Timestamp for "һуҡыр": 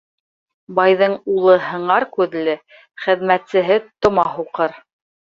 4.39-4.75